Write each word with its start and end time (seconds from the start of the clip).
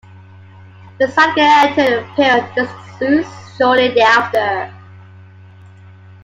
The 0.97 1.07
site 1.09 1.33
again 1.33 1.69
entered 1.79 1.99
a 2.09 2.13
period 2.15 2.57
of 2.57 2.99
disuse 2.99 3.27
shortly 3.55 3.89
thereafter. 3.89 4.73